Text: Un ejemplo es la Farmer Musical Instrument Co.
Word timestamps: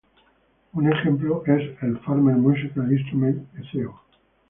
Un 0.73 0.91
ejemplo 0.91 1.43
es 1.45 1.79
la 1.83 1.99
Farmer 1.99 2.35
Musical 2.35 2.91
Instrument 2.91 3.45
Co. 3.83 4.01